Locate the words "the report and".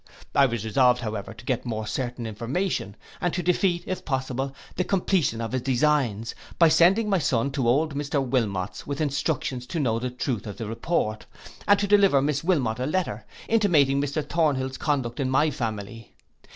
10.57-11.77